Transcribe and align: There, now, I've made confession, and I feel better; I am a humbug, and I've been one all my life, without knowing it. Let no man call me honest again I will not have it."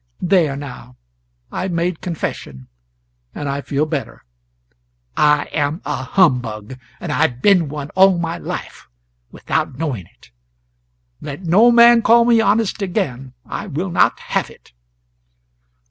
There, 0.19 0.55
now, 0.55 0.97
I've 1.51 1.71
made 1.71 2.01
confession, 2.01 2.69
and 3.35 3.47
I 3.47 3.61
feel 3.61 3.85
better; 3.85 4.23
I 5.15 5.43
am 5.53 5.79
a 5.85 5.97
humbug, 5.97 6.79
and 6.99 7.11
I've 7.11 7.39
been 7.39 7.69
one 7.69 7.91
all 7.91 8.17
my 8.17 8.39
life, 8.39 8.87
without 9.31 9.77
knowing 9.77 10.07
it. 10.07 10.31
Let 11.21 11.43
no 11.43 11.69
man 11.71 12.01
call 12.01 12.25
me 12.25 12.41
honest 12.41 12.81
again 12.81 13.35
I 13.45 13.67
will 13.67 13.91
not 13.91 14.19
have 14.21 14.49
it." 14.49 14.73